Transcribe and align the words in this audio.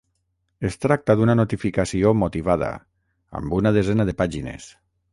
Es 0.69 0.77
tracta 0.85 1.15
d’una 1.19 1.35
notificació 1.41 2.15
motivada, 2.23 2.73
amb 3.41 3.57
una 3.63 3.77
desena 3.81 4.11
de 4.13 4.21
pàgines. 4.25 4.73